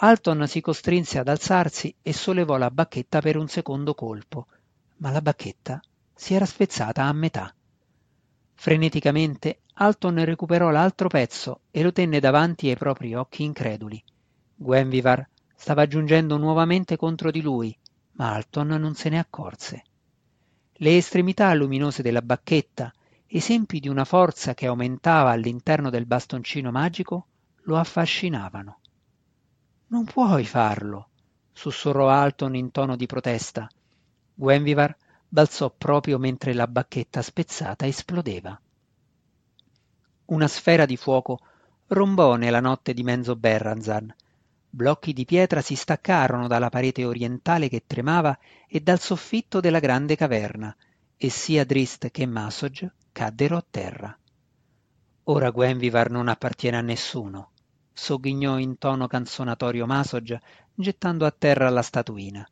Alton 0.00 0.48
si 0.48 0.60
costrinse 0.60 1.20
ad 1.20 1.28
alzarsi 1.28 1.94
e 2.02 2.12
sollevò 2.12 2.56
la 2.56 2.72
bacchetta 2.72 3.20
per 3.20 3.36
un 3.36 3.46
secondo 3.46 3.94
colpo, 3.94 4.48
ma 4.96 5.12
la 5.12 5.22
bacchetta 5.22 5.80
si 6.12 6.34
era 6.34 6.46
spezzata 6.46 7.04
a 7.04 7.12
metà. 7.12 7.54
Freneticamente 8.54 9.60
Alton 9.80 10.24
recuperò 10.24 10.70
l'altro 10.70 11.06
pezzo 11.06 11.60
e 11.70 11.84
lo 11.84 11.92
tenne 11.92 12.18
davanti 12.18 12.68
ai 12.68 12.76
propri 12.76 13.14
occhi 13.14 13.44
increduli. 13.44 14.02
Gwenvivar 14.56 15.24
stava 15.54 15.86
giungendo 15.86 16.36
nuovamente 16.36 16.96
contro 16.96 17.30
di 17.30 17.40
lui, 17.40 17.76
ma 18.12 18.34
Alton 18.34 18.66
non 18.66 18.94
se 18.94 19.08
ne 19.08 19.20
accorse. 19.20 19.84
Le 20.72 20.96
estremità 20.96 21.54
luminose 21.54 22.02
della 22.02 22.22
bacchetta 22.22 22.92
esempi 23.28 23.78
di 23.78 23.88
una 23.88 24.04
forza 24.04 24.52
che 24.52 24.66
aumentava 24.66 25.30
all'interno 25.30 25.90
del 25.90 26.06
bastoncino 26.06 26.72
magico, 26.72 27.26
lo 27.62 27.76
affascinavano. 27.76 28.80
Non 29.88 30.04
puoi 30.06 30.44
farlo, 30.44 31.10
sussurrò 31.52 32.08
Alton 32.08 32.56
in 32.56 32.72
tono 32.72 32.96
di 32.96 33.06
protesta. 33.06 33.68
Gwenvivar 34.34 34.96
balzò 35.28 35.70
proprio 35.70 36.18
mentre 36.18 36.52
la 36.52 36.66
bacchetta 36.66 37.22
spezzata 37.22 37.86
esplodeva. 37.86 38.60
Una 40.28 40.46
sfera 40.46 40.84
di 40.84 40.98
fuoco 40.98 41.38
rombò 41.86 42.36
nella 42.36 42.60
notte 42.60 42.92
di 42.92 43.02
Menzo 43.02 43.34
Berranzan. 43.34 44.14
Blocchi 44.68 45.14
di 45.14 45.24
pietra 45.24 45.62
si 45.62 45.74
staccarono 45.74 46.46
dalla 46.46 46.68
parete 46.68 47.06
orientale 47.06 47.70
che 47.70 47.84
tremava 47.86 48.38
e 48.68 48.80
dal 48.80 49.00
soffitto 49.00 49.60
della 49.60 49.78
grande 49.78 50.16
caverna, 50.16 50.76
e 51.16 51.30
sia 51.30 51.64
Drist 51.64 52.10
che 52.10 52.26
Masog 52.26 52.92
caddero 53.10 53.56
a 53.56 53.64
terra. 53.68 54.18
Ora 55.24 55.50
Gwenvivar 55.50 56.10
non 56.10 56.28
appartiene 56.28 56.76
a 56.76 56.82
nessuno, 56.82 57.52
sogghignò 57.94 58.58
in 58.58 58.76
tono 58.76 59.06
canzonatorio 59.06 59.86
Masog, 59.86 60.38
gettando 60.74 61.24
a 61.24 61.30
terra 61.30 61.70
la 61.70 61.82
statuina. 61.82 62.46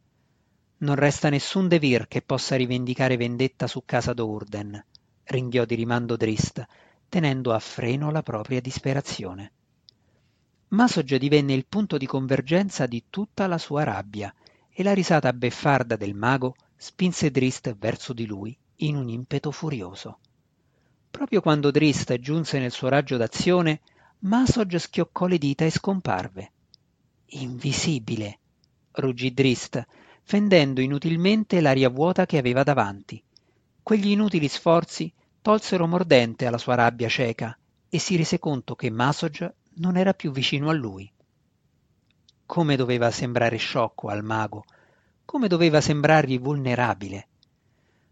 Non 0.78 0.94
resta 0.94 1.28
nessun 1.28 1.68
Devir 1.68 2.08
che 2.08 2.22
possa 2.22 2.56
rivendicare 2.56 3.18
vendetta 3.18 3.66
su 3.66 3.82
casa 3.84 4.14
d'Urden, 4.14 4.82
ringhiò 5.24 5.66
di 5.66 5.74
rimando 5.74 6.16
Drist, 6.16 6.66
tenendo 7.08 7.52
a 7.52 7.58
freno 7.58 8.10
la 8.10 8.22
propria 8.22 8.60
disperazione. 8.60 9.52
Masog 10.68 11.16
divenne 11.16 11.54
il 11.54 11.66
punto 11.66 11.96
di 11.96 12.06
convergenza 12.06 12.86
di 12.86 13.04
tutta 13.08 13.46
la 13.46 13.58
sua 13.58 13.84
rabbia, 13.84 14.34
e 14.78 14.82
la 14.82 14.92
risata 14.92 15.32
beffarda 15.32 15.96
del 15.96 16.14
mago 16.14 16.54
spinse 16.76 17.30
Drist 17.30 17.74
verso 17.76 18.12
di 18.12 18.26
lui 18.26 18.54
in 18.80 18.96
un 18.96 19.08
impeto 19.08 19.50
furioso. 19.50 20.18
Proprio 21.10 21.40
quando 21.40 21.70
Drist 21.70 22.18
giunse 22.18 22.58
nel 22.58 22.72
suo 22.72 22.88
raggio 22.88 23.16
d'azione, 23.16 23.80
Masog 24.18 24.76
schioccò 24.76 25.26
le 25.26 25.38
dita 25.38 25.64
e 25.64 25.70
scomparve. 25.70 26.52
Invisibile, 27.26 28.38
ruggì 28.92 29.32
Drist, 29.32 29.82
fendendo 30.22 30.82
inutilmente 30.82 31.62
l'aria 31.62 31.88
vuota 31.88 32.26
che 32.26 32.36
aveva 32.36 32.62
davanti. 32.62 33.22
Quegli 33.82 34.08
inutili 34.08 34.46
sforzi 34.48 35.10
tolsero 35.46 35.86
mordente 35.86 36.44
alla 36.46 36.58
sua 36.58 36.74
rabbia 36.74 37.08
cieca 37.08 37.56
e 37.88 38.00
si 38.00 38.16
rese 38.16 38.40
conto 38.40 38.74
che 38.74 38.90
Masog 38.90 39.54
non 39.74 39.96
era 39.96 40.12
più 40.12 40.32
vicino 40.32 40.70
a 40.70 40.72
lui. 40.72 41.08
Come 42.44 42.74
doveva 42.74 43.12
sembrare 43.12 43.56
sciocco 43.56 44.08
al 44.08 44.24
mago, 44.24 44.64
come 45.24 45.46
doveva 45.46 45.80
sembrargli 45.80 46.40
vulnerabile. 46.40 47.28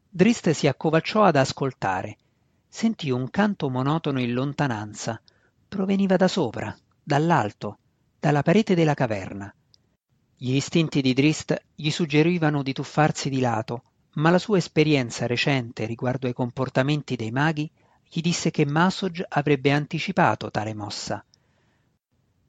Drist 0.09 0.50
si 0.50 0.69
accovacciò 0.69 1.25
ad 1.25 1.35
ascoltare 1.35 2.19
sentì 2.69 3.11
un 3.11 3.29
canto 3.31 3.69
monotono 3.69 4.21
in 4.21 4.33
lontananza. 4.33 5.21
Proveniva 5.67 6.14
da 6.14 6.29
sopra, 6.29 6.73
dall'alto, 7.03 7.79
dalla 8.21 8.43
parete 8.43 8.76
della 8.76 8.95
caverna. 8.95 9.53
Gli 10.37 10.55
istinti 10.55 11.00
di 11.00 11.12
Drist 11.12 11.61
gli 11.75 11.91
suggerivano 11.91 12.62
di 12.62 12.73
tuffarsi 12.73 13.29
di 13.29 13.41
lato, 13.41 13.83
ma 14.14 14.30
la 14.30 14.38
sua 14.38 14.59
esperienza 14.59 15.26
recente 15.26 15.87
riguardo 15.87 16.26
ai 16.26 16.33
comportamenti 16.33 17.16
dei 17.16 17.30
maghi 17.30 17.71
gli 18.09 18.21
disse 18.21 18.50
che 18.50 18.64
Masog 18.64 19.25
avrebbe 19.28 19.73
anticipato 19.73 20.50
tale 20.50 20.75
mossa. 20.75 21.25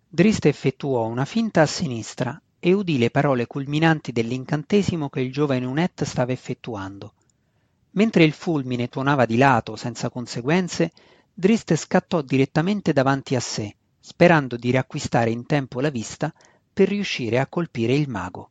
Drist 0.08 0.46
effettuò 0.46 1.06
una 1.08 1.26
finta 1.26 1.62
a 1.62 1.66
sinistra 1.66 2.40
e 2.60 2.74
udì 2.74 2.98
le 2.98 3.10
parole 3.10 3.48
culminanti 3.48 4.12
dell'incantesimo 4.12 5.10
che 5.10 5.22
il 5.22 5.32
giovane 5.32 5.66
Unet 5.66 6.04
stava 6.04 6.32
effettuando. 6.32 7.14
Mentre 7.92 8.24
il 8.24 8.34
fulmine 8.34 8.88
tuonava 8.88 9.26
di 9.26 9.38
lato 9.38 9.76
senza 9.76 10.10
conseguenze, 10.10 10.92
Drist 11.34 11.76
scattò 11.76 12.22
direttamente 12.22 12.94
davanti 12.94 13.36
a 13.36 13.40
sé, 13.40 13.76
sperando 14.00 14.56
di 14.56 14.72
riacquistare 14.72 15.32
in 15.32 15.46
tempo 15.46 15.82
la 15.82 15.90
vista 15.90 16.34
per 16.72 16.90
riuscire 16.90 17.40
a 17.40 17.48
colpire 17.48 17.94
il 17.94 18.10
mago. 18.10 18.50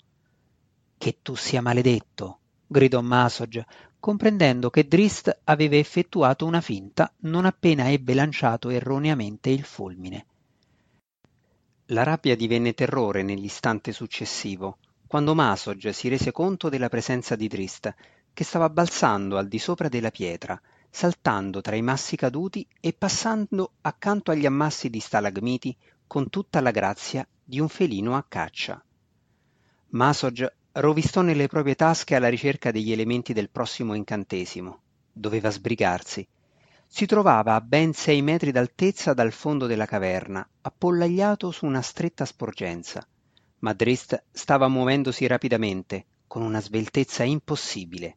Che 0.99 1.19
tu 1.23 1.35
sia 1.35 1.63
maledetto, 1.63 2.41
gridò 2.75 3.01
Masog, 3.03 3.65
comprendendo 4.01 4.69
che 4.69 4.89
Drist 4.89 5.43
aveva 5.45 5.77
effettuato 5.77 6.45
una 6.45 6.61
finta 6.61 7.13
non 7.21 7.45
appena 7.45 7.89
ebbe 7.89 8.15
lanciato 8.15 8.69
erroneamente 8.69 9.51
il 9.51 9.63
fulmine. 9.63 10.27
La 11.87 12.03
rabbia 12.03 12.35
divenne 12.35 12.75
terrore 12.75 13.23
nell'istante 13.23 13.93
successivo, 13.93 14.79
quando 15.07 15.37
Masog 15.37 15.91
si 15.91 16.09
rese 16.09 16.33
conto 16.33 16.69
della 16.69 16.89
presenza 16.89 17.37
di 17.37 17.47
Drist 17.47 17.95
che 18.33 18.43
stava 18.43 18.69
balzando 18.69 19.39
al 19.39 19.47
di 19.47 19.61
sopra 19.61 19.89
della 19.89 20.11
pietra, 20.11 20.61
saltando 20.91 21.61
tra 21.61 21.77
i 21.77 21.83
massi 21.83 22.17
caduti 22.17 22.67
e 22.81 22.93
passando 22.93 23.75
accanto 23.83 24.33
agli 24.33 24.47
ammassi 24.47 24.91
di 24.91 24.99
stalagmiti 24.99 25.77
con 26.09 26.29
tutta 26.29 26.61
la 26.61 26.73
grazia 26.73 27.25
di 27.45 27.61
un 27.61 27.69
felino 27.69 28.17
a 28.17 28.25
caccia. 28.27 28.85
Masog 29.91 30.53
rovistò 30.77 31.21
nelle 31.21 31.47
proprie 31.47 31.75
tasche 31.75 32.17
alla 32.17 32.29
ricerca 32.29 32.71
degli 32.71 32.91
elementi 32.91 33.33
del 33.33 33.51
prossimo 33.51 33.95
incantesimo. 33.95 34.81
Doveva 35.13 35.51
sbrigarsi. 35.51 36.27
Si 36.87 37.07
trovava 37.07 37.55
a 37.55 37.61
ben 37.61 37.93
sei 37.93 38.23
metri 38.23 38.51
d'altezza 38.51 39.15
dal 39.15 39.33
fondo 39.33 39.67
della 39.67 39.87
caverna, 39.87 40.47
appollagliato 40.63 41.51
su 41.51 41.67
una 41.67 41.83
stretta 41.83 42.25
sporgenza. 42.25 43.07
Ma 43.61 43.73
Drist 43.73 44.25
stava 44.33 44.69
muovendosi 44.69 45.27
rapidamente, 45.27 46.07
con 46.27 46.43
una 46.43 46.61
sveltezza 46.61 47.23
impossibile. 47.23 48.17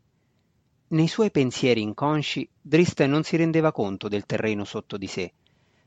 Nei 0.90 1.08
suoi 1.08 1.32
pensieri 1.32 1.82
inconsci 1.82 2.50
Drist 2.60 3.04
non 3.04 3.24
si 3.24 3.36
rendeva 3.36 3.72
conto 3.72 4.08
del 4.08 4.26
terreno 4.26 4.64
sotto 4.64 4.98
di 4.98 5.08
sé. 5.08 5.34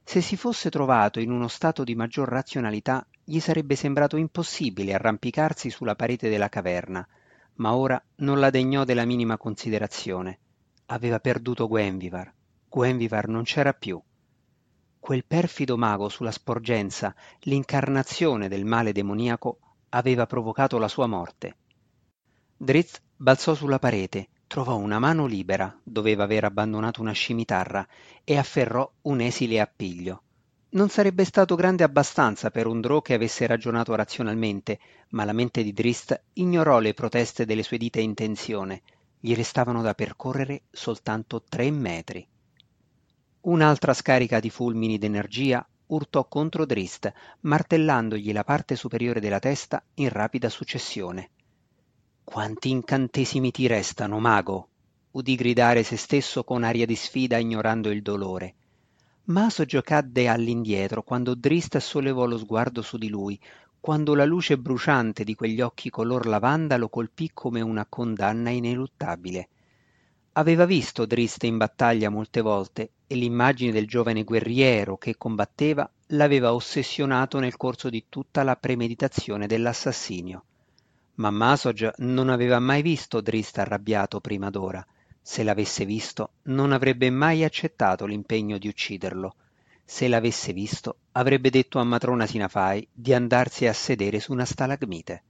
Se 0.05 0.21
si 0.21 0.37
fosse 0.37 0.71
trovato 0.71 1.21
in 1.21 1.31
uno 1.31 1.49
stato 1.49 1.85
di 1.85 1.95
maggior 1.95 2.29
razionalità, 2.29 3.07
gli 3.31 3.39
sarebbe 3.39 3.77
sembrato 3.77 4.17
impossibile 4.17 4.93
arrampicarsi 4.93 5.71
sulla 5.71 5.95
parete 5.95 6.29
della 6.29 6.49
caverna, 6.49 7.07
ma 7.55 7.77
ora 7.77 8.03
non 8.17 8.41
la 8.41 8.51
degnò 8.51 8.83
della 8.83 9.05
minima 9.05 9.37
considerazione. 9.37 10.41
Aveva 10.87 11.21
perduto 11.21 11.69
Gwenvivar. 11.69 12.35
Gwenvivar 12.69 13.29
non 13.29 13.45
c'era 13.45 13.73
più. 13.73 14.03
Quel 14.99 15.25
perfido 15.25 15.77
mago 15.77 16.09
sulla 16.09 16.33
sporgenza, 16.33 17.15
l'incarnazione 17.43 18.49
del 18.49 18.65
male 18.65 18.91
demoniaco, 18.91 19.61
aveva 19.91 20.27
provocato 20.27 20.79
la 20.79 20.89
sua 20.89 21.07
morte. 21.07 21.57
Drizzt 22.57 23.01
balzò 23.15 23.55
sulla 23.55 23.79
parete, 23.79 24.31
trovò 24.49 24.77
una 24.77 24.99
mano 24.99 25.27
libera, 25.27 25.79
doveva 25.85 26.25
aver 26.25 26.47
abbandonato 26.47 27.01
una 27.01 27.13
scimitarra, 27.13 27.87
e 28.25 28.37
afferrò 28.37 28.91
un 29.03 29.21
esile 29.21 29.61
appiglio. 29.61 30.25
Non 30.73 30.89
sarebbe 30.89 31.25
stato 31.25 31.57
grande 31.57 31.83
abbastanza 31.83 32.51
per 32.53 32.69
un 32.69 32.81
drò 32.81 33.03
che 33.03 33.15
avesse 33.15 33.45
ragionato 33.47 33.93
razionalmente, 33.97 34.79
ma 35.11 35.25
la 35.25 35.33
mente 35.33 35.65
di 35.65 35.73
Drizzt 35.73 36.23
ignorò 36.35 36.79
le 36.79 36.95
proteste 36.95 37.45
delle 37.45 37.65
sue 37.65 37.77
dita 37.77 37.99
intenzione. 37.99 38.83
Gli 39.19 39.35
restavano 39.35 39.83
da 39.83 39.95
percorrere 39.95 40.63
soltanto 40.71 41.43
tre 41.43 41.73
metri. 41.73 42.25
Un'altra 43.41 43.95
scarica 43.95 44.39
di 44.39 44.49
fulmini 44.49 44.97
d'energia 44.97 45.67
urtò 45.87 46.29
contro 46.29 46.65
Drizzt, 46.65 47.13
martellandogli 47.41 48.33
la 48.33 48.45
parte 48.45 48.77
superiore 48.77 49.19
della 49.19 49.41
testa 49.41 49.83
in 49.95 50.09
rapida 50.09 50.49
successione. 50.49 51.31
Quanti 52.23 52.71
incantesimi 52.71 53.51
ti 53.51 53.67
restano, 53.67 54.21
mago? 54.21 54.69
udì 55.13 55.35
gridare 55.35 55.83
se 55.83 55.97
stesso 55.97 56.45
con 56.45 56.63
aria 56.63 56.87
di 56.87 56.95
sfida 56.95 57.39
ignorando 57.39 57.91
il 57.91 58.03
dolore. 58.03 58.55
Maso 59.25 59.65
cadde 59.65 60.29
all'indietro 60.29 61.03
quando 61.03 61.35
Drist 61.35 61.77
sollevò 61.79 62.27
lo 62.27 62.37
sguardo 62.37 62.83
su 62.83 62.97
di 62.97 63.09
lui, 63.09 63.39
quando 63.79 64.15
la 64.15 64.25
luce 64.25 64.59
bruciante 64.59 65.25
di 65.25 65.35
quegli 65.35 65.61
occhi 65.61 65.89
color 65.89 66.27
lavanda 66.27 66.77
lo 66.77 66.89
colpì 66.89 67.31
come 67.33 67.61
una 67.61 67.87
condanna 67.89 68.51
ineluttabile. 68.51 69.49
Aveva 70.33 70.65
visto 70.65 71.07
Drist 71.07 71.45
in 71.45 71.59
battaglia 71.59 72.09
molte 72.09 72.41
volte 72.41 72.91
e 73.07 73.15
l'immagine 73.15 73.73
del 73.73 73.87
giovane 73.87 74.25
guerriero 74.25 74.97
che 74.97 75.17
combatteva 75.17 75.89
l'aveva 76.09 76.53
ossessionato 76.53 77.39
nel 77.39 77.57
corso 77.57 77.89
di 77.89 78.07
tutta 78.09 78.43
la 78.43 78.57
premeditazione 78.57 79.47
dell'assassinio. 79.47 80.45
Ma 81.17 81.31
Masog 81.31 81.95
non 81.99 82.31
aveva 82.31 82.59
mai 82.59 82.83
visto 82.83 83.21
Drist 83.21 83.59
arrabbiato 83.59 84.21
prima 84.21 84.51
d'ora 84.51 84.85
se 85.23 85.43
l'avesse 85.43 85.85
visto, 85.85 86.33
non 86.45 86.73
avrebbe 86.73 87.11
mai 87.11 87.45
accettato 87.45 88.07
l'impegno 88.07 88.59
di 88.59 88.69
ucciderlo. 88.69 89.35
Se 89.85 90.09
l'avesse 90.09 90.53
visto, 90.53 90.97
avrebbe 91.13 91.51
detto 91.51 91.79
a 91.79 91.85
matrona 91.85 92.27
Sinafai 92.27 92.87
di 92.93 93.13
andarsi 93.13 93.67
a 93.67 93.73
sedere 93.73 94.19
su 94.19 94.33
una 94.33 94.45
stalagmite. 94.45 95.23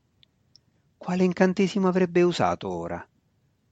Quale 0.97 1.25
incantesimo 1.25 1.89
avrebbe 1.89 2.23
usato 2.23 2.69
ora? 2.71 3.07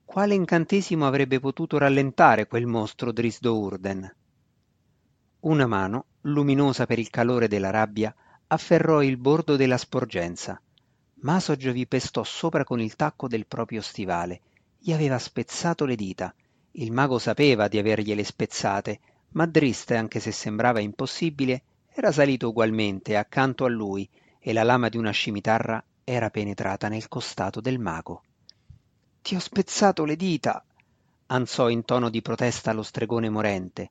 Quale 0.04 0.34
incantesimo 0.34 1.06
avrebbe 1.06 1.38
potuto 1.40 1.78
rallentare 1.78 2.46
quel 2.46 2.66
mostro 2.66 3.12
Drisdo 3.12 3.58
Urden? 3.58 4.14
Una 5.40 5.66
mano, 5.66 6.06
luminosa 6.22 6.87
per 6.87 6.98
il 6.98 7.10
calore 7.10 7.48
della 7.48 7.70
rabbia, 7.70 8.14
afferrò 8.48 9.02
il 9.02 9.18
bordo 9.18 9.56
della 9.56 9.76
sporgenza. 9.76 10.60
Masog 11.20 11.70
vi 11.70 11.87
pestò 11.87 12.25
sopra 12.25 12.64
con 12.64 12.80
il 12.80 12.96
tacco 12.96 13.28
del 13.28 13.46
proprio 13.46 13.82
stivale 13.82 14.40
gli 14.80 14.92
aveva 14.92 15.18
spezzato 15.18 15.85
le 15.85 15.97
dita. 15.97 16.32
Il 16.73 16.92
mago 16.92 17.18
sapeva 17.18 17.66
di 17.66 17.78
avergliele 17.78 18.23
spezzate, 18.23 19.00
ma 19.30 19.44
Drist, 19.44 19.90
anche 19.90 20.20
se 20.20 20.30
sembrava 20.30 20.78
impossibile, 20.78 21.62
era 21.92 22.12
salito 22.12 22.49
ugualmente 22.49 23.16
accanto 23.16 23.64
a 23.64 23.68
lui 23.68 24.08
e 24.38 24.52
la 24.52 24.62
lama 24.62 24.88
di 24.88 24.97
una 24.97 25.11
scimitarra 25.11 25.82
era 26.04 26.30
penetrata 26.30 26.88
nel 26.88 27.08
costato 27.08 27.61
del 27.61 27.80
mago. 27.80 28.23
Ti 29.20 29.35
ho 29.35 29.40
spezzato 29.40 30.04
le 30.04 30.14
dita! 30.14 30.64
ansò 31.26 31.68
in 31.68 31.85
tono 31.85 32.08
di 32.08 32.23
protesta 32.23 32.73
lo 32.73 32.85
stregone 32.85 33.28
morente. 33.28 33.90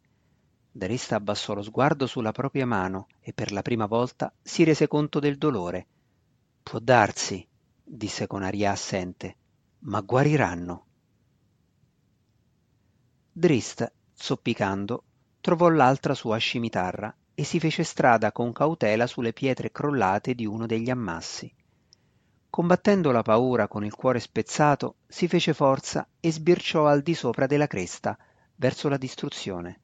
Drist 0.71 1.11
abbassò 1.11 1.53
lo 1.53 1.63
sguardo 1.63 2.07
sulla 2.07 2.31
propria 2.31 2.65
mano 2.65 3.07
e 3.19 3.33
per 3.33 3.51
la 3.51 3.61
prima 3.61 3.87
volta 3.87 4.33
si 4.41 4.63
rese 4.63 4.87
conto 4.87 5.19
del 5.19 5.37
dolore. 5.37 5.85
Può 6.63 6.79
darsi, 6.79 7.45
disse 7.83 8.25
con 8.25 8.41
aria 8.41 8.71
assente 8.71 9.35
ma 9.79 10.01
guariranno. 10.01 10.85
Drist, 13.31 13.91
zoppicando, 14.13 15.03
trovò 15.39 15.69
l'altra 15.69 16.13
sua 16.15 16.37
scimitarra 16.37 17.15
e 17.35 17.43
si 17.43 17.59
fece 17.59 17.83
strada 17.83 18.31
con 18.31 18.51
cautela 18.51 19.05
sulle 19.05 19.33
pietre 19.33 19.71
crollate 19.71 20.33
di 20.33 20.45
uno 20.45 20.65
degli 20.65 20.89
ammassi. 20.89 21.53
Combattendo 22.49 23.11
la 23.11 23.21
paura 23.21 23.67
con 23.67 23.85
il 23.85 23.93
cuore 23.93 24.19
spezzato, 24.19 24.95
si 25.07 25.27
fece 25.27 25.53
forza 25.53 26.07
e 26.19 26.31
sbirciò 26.31 26.87
al 26.87 27.03
di 27.03 27.13
sopra 27.13 27.45
della 27.45 27.67
cresta, 27.67 28.17
verso 28.55 28.89
la 28.89 28.97
distruzione. 28.97 29.81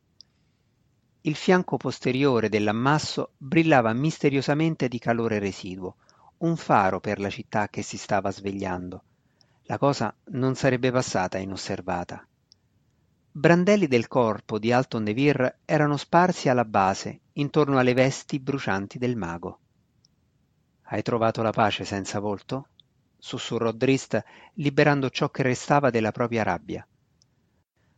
Il 1.22 1.36
fianco 1.36 1.78
posteriore 1.78 2.50
dell'ammasso 2.50 3.34
brillava 3.38 3.94
misteriosamente 3.94 4.88
di 4.88 4.98
calore 4.98 5.38
residuo, 5.38 5.98
un 6.38 6.58
faro 6.58 7.00
per 7.00 7.20
la 7.20 7.30
città 7.30 7.70
che 7.70 7.84
si 7.84 7.98
stava 7.98 8.32
svegliando 8.32 9.04
la 9.66 9.78
cosa 9.78 10.14
non 10.32 10.56
sarebbe 10.56 10.92
passata 10.92 11.38
inosservata. 11.38 12.26
Brandelli 13.32 13.88
del 13.88 14.08
corpo 14.08 14.60
di 14.60 14.72
Alton 14.72 15.04
de 15.04 15.14
Vir 15.14 15.60
erano 15.66 15.98
sparsi 15.98 16.50
alla 16.50 16.66
base, 16.66 17.22
intorno 17.34 17.78
alle 17.80 17.94
vesti 17.94 18.40
brucianti 18.40 18.98
del 18.98 19.16
mago. 19.16 19.60
Hai 20.84 21.02
trovato 21.02 21.42
la 21.42 21.52
pace 21.52 21.86
senza 21.86 22.20
volto? 22.20 22.68
sussurrò 23.18 23.72
Drist, 23.72 24.22
liberando 24.56 25.10
ciò 25.10 25.30
che 25.30 25.44
restava 25.44 25.90
della 25.90 26.12
propria 26.12 26.44
rabbia. 26.44 26.86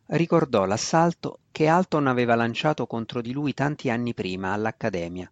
Ricordò 0.06 0.64
l'assalto 0.66 1.40
che 1.50 1.66
Alton 1.66 2.06
aveva 2.06 2.36
lanciato 2.36 2.86
contro 2.86 3.20
di 3.20 3.32
lui 3.32 3.52
tanti 3.52 3.90
anni 3.90 4.14
prima 4.14 4.52
all'Accademia 4.52 5.30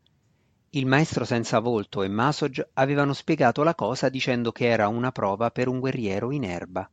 il 0.77 0.87
maestro 0.87 1.25
senza 1.25 1.61
volto 1.61 2.03
e 2.03 2.09
Masog 2.09 2.71
avevano 2.73 3.13
spiegato 3.13 3.63
la 3.63 3.77
cosa 3.77 4.09
dicendo 4.09 4.51
che 4.51 4.67
era 4.67 4.89
una 4.89 5.13
prova 5.13 5.53
per 5.53 5.69
un 5.69 5.79
guerriero 5.79 6.33
in 6.33 6.43
erba. 6.43 6.91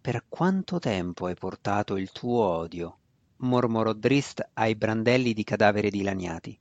Per 0.00 0.24
quanto 0.28 0.80
tempo 0.80 1.26
hai 1.26 1.34
portato 1.36 1.96
il 1.96 2.10
tuo 2.10 2.42
odio? 2.42 2.98
mormorò 3.36 3.92
Drist 3.92 4.48
ai 4.54 4.74
brandelli 4.74 5.32
di 5.32 5.44
cadavere 5.44 5.90
dilaniati. 5.90 6.58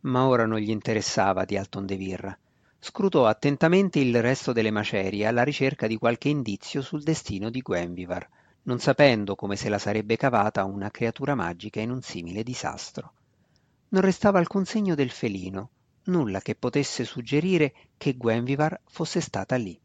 Ma 0.00 0.26
ora 0.26 0.46
non 0.46 0.60
gli 0.60 0.70
interessava 0.70 1.44
di 1.44 1.58
Alton 1.58 1.84
de 1.84 1.96
Virra. 1.96 2.38
Scrutò 2.78 3.26
attentamente 3.26 3.98
il 3.98 4.22
resto 4.22 4.52
delle 4.54 4.70
macerie 4.70 5.26
alla 5.26 5.42
ricerca 5.42 5.86
di 5.86 5.98
qualche 5.98 6.30
indizio 6.30 6.80
sul 6.80 7.02
destino 7.02 7.50
di 7.50 7.60
Gwenvivar, 7.60 8.26
non 8.62 8.78
sapendo 8.78 9.34
come 9.34 9.56
se 9.56 9.68
la 9.68 9.78
sarebbe 9.78 10.16
cavata 10.16 10.64
una 10.64 10.90
creatura 10.90 11.34
magica 11.34 11.80
in 11.80 11.90
un 11.90 12.00
simile 12.00 12.42
disastro 12.42 13.12
non 13.90 14.02
restava 14.02 14.38
alcun 14.38 14.64
segno 14.66 14.94
del 14.94 15.10
felino, 15.10 15.70
nulla 16.04 16.40
che 16.40 16.54
potesse 16.54 17.04
suggerire 17.04 17.72
che 17.96 18.16
Gwenvivar 18.16 18.80
fosse 18.86 19.20
stata 19.20 19.56
lì. 19.56 19.78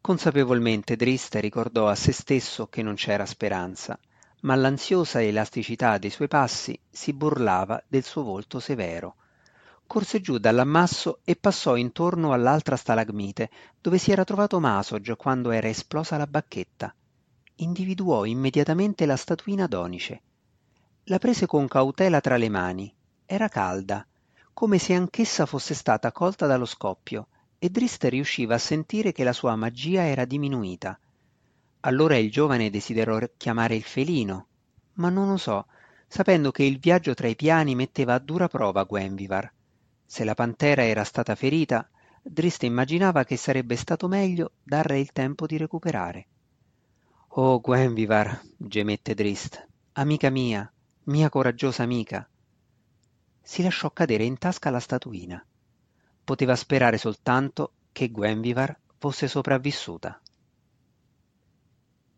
Consapevolmente 0.00 0.96
Drist 0.96 1.34
ricordò 1.36 1.88
a 1.88 1.94
se 1.94 2.12
stesso 2.12 2.66
che 2.68 2.82
non 2.82 2.94
c'era 2.94 3.24
speranza, 3.24 3.98
ma 4.42 4.54
l'ansiosa 4.54 5.22
elasticità 5.22 5.98
dei 5.98 6.10
suoi 6.10 6.28
passi 6.28 6.78
si 6.90 7.12
burlava 7.12 7.82
del 7.86 8.02
suo 8.02 8.22
volto 8.22 8.60
severo. 8.60 9.16
Corse 9.86 10.20
giù 10.20 10.38
dall'ammasso 10.38 11.20
e 11.24 11.36
passò 11.36 11.76
intorno 11.76 12.32
all'altra 12.32 12.76
stalagmite, 12.76 13.50
dove 13.80 13.98
si 13.98 14.12
era 14.12 14.24
trovato 14.24 14.60
Masog 14.60 15.16
quando 15.16 15.50
era 15.50 15.68
esplosa 15.68 16.16
la 16.16 16.26
bacchetta. 16.26 16.94
Individuò 17.56 18.24
immediatamente 18.24 19.04
la 19.04 19.16
statuina 19.16 19.66
d'onice 19.66 20.22
la 21.10 21.18
prese 21.18 21.46
con 21.46 21.66
cautela 21.66 22.20
tra 22.20 22.36
le 22.36 22.48
mani. 22.48 22.94
Era 23.26 23.48
calda 23.48 24.06
come 24.52 24.78
se 24.78 24.94
anch'essa 24.94 25.44
fosse 25.44 25.74
stata 25.74 26.12
colta 26.12 26.46
dallo 26.46 26.66
scoppio 26.66 27.26
e 27.58 27.68
Drist 27.68 28.04
riusciva 28.04 28.54
a 28.54 28.58
sentire 28.58 29.10
che 29.10 29.24
la 29.24 29.32
sua 29.32 29.56
magia 29.56 30.02
era 30.02 30.24
diminuita. 30.24 30.96
Allora 31.80 32.16
il 32.16 32.30
giovane 32.30 32.70
desiderò 32.70 33.18
chiamare 33.36 33.74
il 33.74 33.82
felino 33.82 34.46
ma 34.94 35.08
non 35.08 35.30
osò 35.30 35.64
sapendo 36.06 36.52
che 36.52 36.62
il 36.62 36.78
viaggio 36.78 37.12
tra 37.14 37.26
i 37.26 37.34
piani 37.34 37.74
metteva 37.74 38.14
a 38.14 38.18
dura 38.20 38.46
prova 38.46 38.84
Gwenvivar. 38.84 39.52
Se 40.06 40.22
la 40.22 40.34
pantera 40.34 40.84
era 40.84 41.02
stata 41.02 41.34
ferita 41.34 41.90
Drist 42.22 42.62
immaginava 42.62 43.24
che 43.24 43.36
sarebbe 43.36 43.74
stato 43.74 44.06
meglio 44.06 44.52
darle 44.62 45.00
il 45.00 45.10
tempo 45.10 45.46
di 45.46 45.56
recuperare. 45.56 46.26
Oh 47.30 47.60
Gwenvivar 47.60 48.40
gemette 48.56 49.14
Drist 49.14 49.66
amica 49.94 50.30
mia 50.30 50.72
mia 51.10 51.28
coraggiosa 51.28 51.82
amica. 51.82 52.26
Si 53.42 53.64
lasciò 53.64 53.90
cadere 53.90 54.22
in 54.22 54.38
tasca 54.38 54.70
la 54.70 54.78
statuina. 54.78 55.44
Poteva 56.22 56.54
sperare 56.54 56.98
soltanto 56.98 57.72
che 57.90 58.12
Gwenvivar 58.12 58.78
fosse 58.96 59.26
sopravvissuta 59.26 60.20